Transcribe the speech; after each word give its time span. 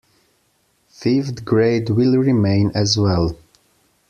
Fifth 0.89 1.45
grade 1.45 1.91
will 1.91 2.17
remain 2.17 2.71
as 2.73 2.97
well. 2.97 3.35